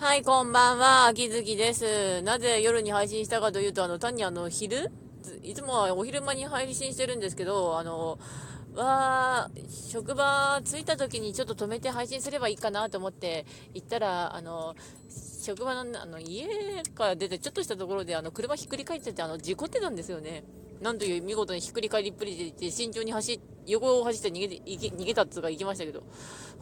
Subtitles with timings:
[0.00, 2.22] はい、こんばんは、秋月です。
[2.22, 4.90] なぜ夜に配信したかというと、あの、単にあの、昼？
[5.42, 8.18] いつもはお昼間に配信してるんですけど、あの、
[8.74, 13.44] は、職場着いた時にちょっと止めて配信すればいいかなと思って
[13.74, 14.74] 行ったら、あの、
[15.44, 16.48] 職場の、あの、家
[16.94, 20.44] から出てちょっとしたところで、あの、車ひっくり返ってて、あの、事故ってたんですよね。
[20.80, 26.04] なんという見事にひっくり返りっぷりで、慎重に走、横を走って逃げて、逃げたっつうか行きましたけど、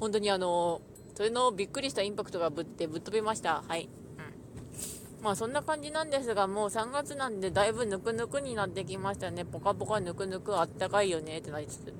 [0.00, 0.80] 本当にあの、
[1.16, 3.64] それのびっくりしたインパクトがぶってぶっ飛びました。
[3.66, 3.88] はい。
[4.18, 5.24] うん。
[5.24, 9.46] まあそんな感じなんですが、もう3月なんでだいぶぬくぬくになってきましたね。
[9.46, 11.94] ぽかぽかぬくぬくあったかいよねってなりつつ。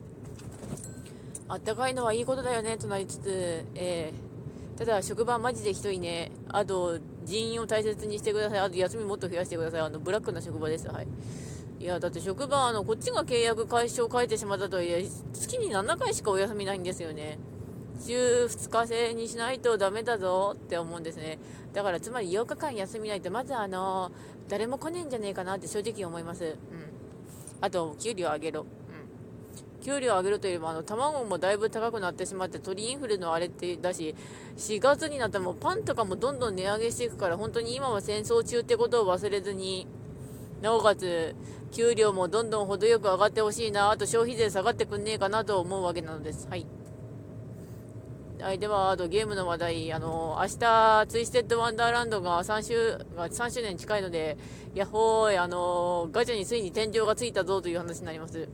[1.48, 6.30] あったかいのはいいことだよねとなりつつ、えー、ただ職場マジで人いね。
[6.50, 8.58] あと人員を大切にしてください。
[8.58, 9.80] あと休みもっと増やしてください。
[9.80, 10.88] あのブラックな職場です。
[10.88, 11.06] はい。
[11.80, 17.38] いや、だって職場、あの、こっちが契約解消を書いてしまったとはいえ、月に7回しかお休みないんですよね。
[18.00, 21.38] 週2日制にしないとダメだぞって思うんですね。
[21.72, 24.10] だからつまり8日間休みないと、まずあの、
[24.48, 26.44] 誰も来ねえんじゃねえかなって正直思います。
[26.44, 26.56] うん。
[27.60, 28.62] あと、給料上げろ。
[28.62, 29.84] うん。
[29.84, 34.14] 給料上げろといえば、あの、卵もだいぶ高くなってしまって、鳥インフルのあれってだし、
[34.56, 39.86] 4月になったらもうパンとかもどんどん値上げしていくから、本当に今は戦争中ってことを忘れずに、
[40.62, 41.34] なおかつ、
[41.72, 46.46] 給料もどんどん程よく上がってほしいな、あと消費税下がってくんねえかなと思うわけなのです。
[46.48, 46.66] はい。
[48.40, 54.36] はい、では、あとゲームの話題、あの、明日、ツイステッドワンダーランドが3周、が3周年近いので、
[54.74, 58.46] やっほーい、あの、ガチャについに天井がついたぞという話になります。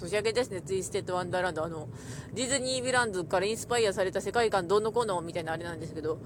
[0.00, 1.64] 年明けですね、ツイステッドワンダーランド。
[1.64, 1.88] あの、
[2.32, 6.18] ディズニーヴィランズからインスパイアされた世界観どうのこうのみたいなあれなんですけど、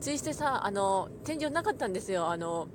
[0.00, 2.28] ツイステさ、あの、天井なかったんですよ。
[2.30, 2.68] あの、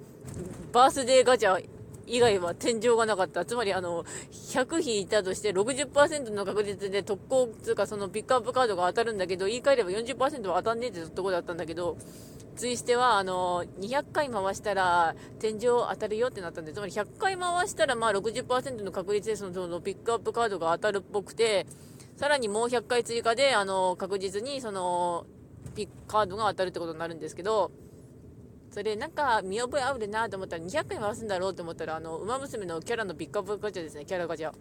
[0.72, 1.64] バースデーガチャ
[2.06, 3.46] 以外は天井がなかった。
[3.46, 11.98] つまり、あの、100引いたとして60%の確率で特攻つうかそのピックアップカードが当たるんだけど、言い換えれば40%は当たんねえってとこだったんだけど、
[12.56, 21.66] ツイステは、あの、200回回したら天井当たるよってなったんで、つまり100回回したらまあ60%の確率でそのそのピックアップカードが当たるっぽくて、
[22.18, 25.26] さらにもう100回追加で、あの、確実にその、
[25.76, 27.72] ピックカードが当たるってことになるんですけど、
[28.74, 34.52] それなんか見覚えあるなと思ったら200回回すんだろうと思ったらあの馬娘のキャラのピックアップガチャですねキャラガチャ。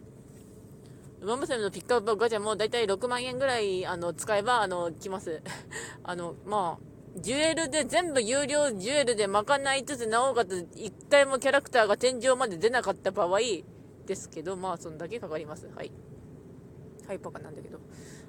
[1.19, 5.41] 馬娘のピックアップガチャもだいたい6万円ぐらいあの使えばあの来ます。
[6.03, 13.39] あのまあジュエルで全部有料ジュエルで賄いつつなおかつ1回もキャラクターが天井まで出なかった場合
[14.05, 15.67] ですけどまあそんだけかかります。
[15.75, 15.91] はい。
[17.07, 17.79] ハイパーカなんだけど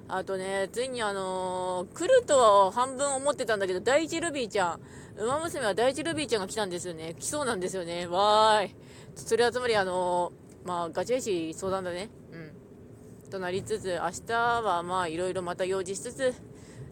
[0.07, 4.79] あとね、ついにあのー、来るとは半分思ってたんだけど、第一ルビーちゃん、
[5.17, 7.15] ウマ娘は第一ルビーちゃんが来たんですよね。
[7.19, 8.05] 来そうなんですよね。
[8.05, 8.75] わーい。
[9.15, 12.09] それはつまりあのー、まあ、ガチャ石相談だね。
[12.31, 13.29] うん。
[13.31, 16.33] となりつつ、明日はまあ、いろいろまた用事しつつ、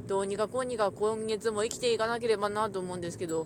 [0.07, 3.45] どうにかこうにか今月も生きていかなければなと思うんですけど、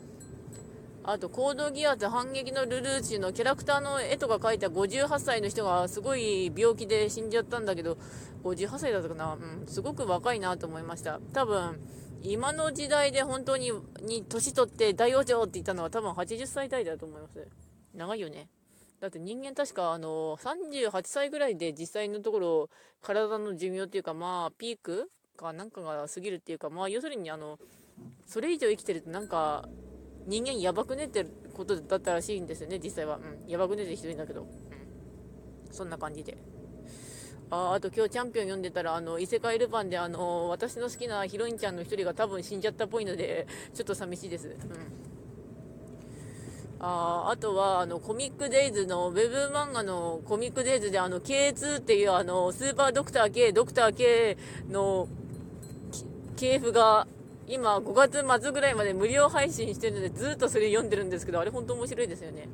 [1.09, 7.97] あと、コードギアス反撃のルルーチのキャラクターの絵とか描いた58歳の人がすごい病気で死んじゃったんだけど、
[8.43, 11.21] 58歳だったかな、うん、すごく若いなと思いました。
[11.31, 11.79] 多分、
[12.23, 17.47] 今の時代で本当に、に、年取って大往生って言ったのは多分80歳代だと思います。
[17.93, 18.49] 長いよね。
[18.99, 22.69] だって人間確かあの、38歳ぐらいで実際のところ、
[23.01, 27.59] 体の寿命っていうかまあ、ピークかなんかが過ぎるっていうか、まあ、要するにあの、
[28.25, 29.69] それ以上生きてるとなんか、
[30.27, 33.17] 人間やばくねってことだったらしいんですよね、実際は。
[33.17, 33.49] うん。
[33.49, 34.41] やばくねって人いんだけど。
[34.41, 34.47] うん。
[35.71, 36.37] そんな感じで。
[37.49, 44.49] ああと今日チャンピオン読んでたら、あの、異世界ルパンで、あの、私の好きなヒロインちゃんの一人が多分死んじゃったっぽいので、 ちょっと寂しいです。
[44.49, 44.55] うん。
[46.79, 54.37] ああとは、あの、コミックデイズの、ウェブ漫画のコミックデイズで、あの、K2 っていう、あの、スーパードクター K、ドクター K
[54.69, 55.07] の
[56.35, 57.07] 系譜が
[57.47, 62.47] 今5月末ぐらいまで無料配信してるのでずっとそれ読んでるんですけどあれ本当面白いですよね。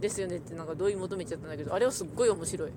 [0.00, 2.70] ですよねってなんか同意求めちゃったんだけどあれはすっごい面白い。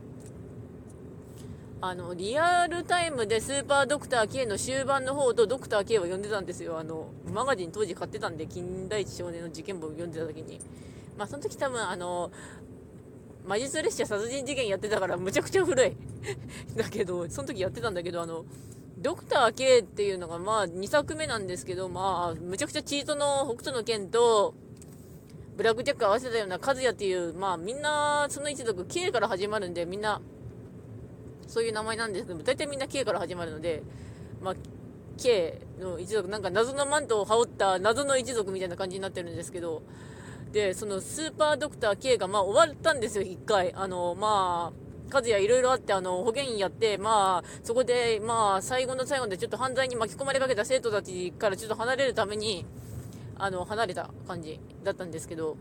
[1.79, 6.78] あのリアルタイムでスーパードクター K の終盤の方とドクター K を読んでたんですよ。
[6.78, 10.59] あのマガジン当時買ってたんで金田一少年の事件簿を読んでた時に。
[11.18, 12.31] まあその時多分あの
[13.45, 15.95] 魔術列車殺人事件やってたからむちゃくちゃ古い。
[16.75, 18.45] だけどその時やってたんだけどあの
[19.03, 24.55] ドクター K っていうのがまあ2作目なんですけど、まあ、むちゃくちゃチートの北斗の剣と、
[25.57, 30.21] ブラックジャック合わせたような和也っていう、まあみんなその一族 K から始まるんで、みんな、
[31.47, 33.83] そういう名前なんですけど、大体みんな K から始まるので、
[34.41, 34.55] まあ、
[35.21, 39.83] K の一族、なんか謎のマントを羽織った謎の一族みたいな感じになってるんですけど、
[40.53, 43.73] で、そのスーパードクター K がまあ終わったんですよ、一回。
[43.73, 44.82] あの、まあ、
[45.13, 52.65] 数やいろいろあって、あの、保健員やって、まあ、そこで、まあ、最後の最後でちょっと犯罪に巻き込まれかけた生徒たちからちょっと離れるために、
[53.38, 55.56] あの、離れた感じだったんですけど、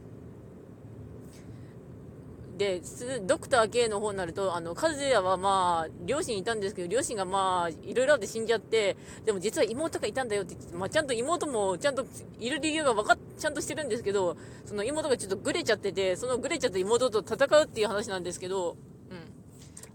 [2.59, 2.81] で、
[3.27, 12.05] ドクター K の方になると、あの、和也はまあ、両親いたんですけど、両親がまあ、いろいろあって死んじゃって、でも実は妹がいたんだよって言って、まあ、ちゃんと妹も、ちゃんと
[12.39, 18.77] いる理由が分かっ、ちゃんとしてるんですけど、その妹がちょっとグレちゃってて、そのグレちゃった妹と戦うっていう話なんですけど、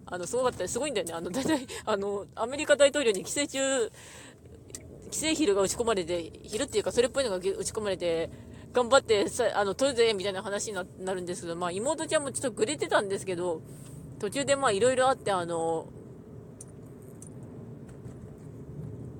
[0.10, 1.14] あの、すごかったすごいんだよね。
[1.14, 3.60] あの、大体、あの、アメリカ大統領に寄生虫、
[5.12, 8.30] 寄生ヒルが打ち込まれて、ヒルっていうかそれっぽいのが打ち込まれて、
[8.74, 13.62] 頑張ってさ、あの、取るぜみたいな話になるんですけど、まあ、妹ちゃんもちょっとグレてたんですけど、
[14.20, 15.88] 途中で、いろいろあって、あの、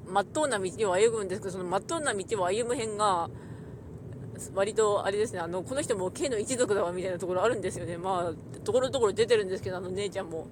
[0.06, 3.30] まっとうな道を歩むんですけど、そのまっとうな道を歩む辺が、
[4.54, 7.98] 割とあれですね、あの、この人も K の一族だわみたいなところあるんですよね。
[7.98, 10.48] まあ、ところどころ出てるんですけど、あの姉ちゃんも。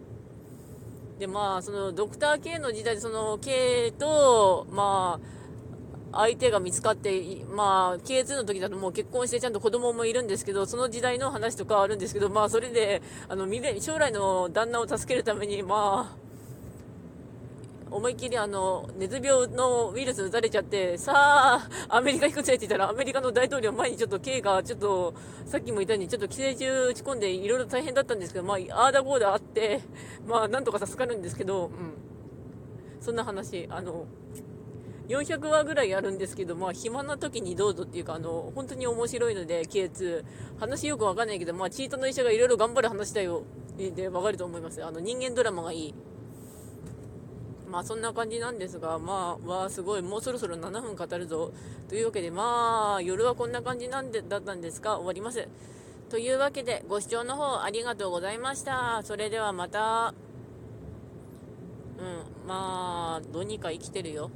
[1.20, 5.36] で、まあ、その、ドクター K の時代で、その、K と、まあ、
[6.16, 13.48] 相手が見つかって、まあ、K2 の時だともう結婚してちゃんと子供もいるんですけど、その時代の話とかあるんですけど、まあ、それで、あの、
[13.82, 16.25] 将来の旦那を助けるために、まあ、
[17.95, 25.13] 思いっきりあの、ネズ病のウイルス打たれちゃって、さあ、アメリカ行くぜって言ったら、アメリカの大統領前にちょっと K が、ちょっと、
[25.45, 29.80] さっきも言ったように、ちょっと寄生虫打ち込んで、いろいろ大変だったんですけど、まあ、ああだこうだあって、
[30.27, 31.94] まあ、なんとか助かるんですけど、うん。
[33.00, 34.07] そんな話、あの、
[35.07, 40.25] 400話ぐらいあるんですけど、まあ、暇な時にどうぞっていうか、あの、本当に面白いので、K2。
[40.59, 43.44] 話よくわかんないけど、まあ、チートの医者がいろいろ頑張る話だよ。
[43.77, 44.83] で、わかると思います。
[44.83, 45.95] あの、人間ドラマがいい。
[47.75, 51.51] まあ、そんな感じなんですが、まあ、わあ、すごい、もうそろそろ7分語るぞ。
[51.89, 55.45] というわけで、まあ、夜はこんな感じなんで、だったんですが、終わります。
[56.10, 59.01] というわけで、ご視聴の方ありがとうございました。
[59.04, 60.13] それではまた、
[62.00, 62.01] う
[62.45, 64.31] ん、まあ、どうにか生きてるよ。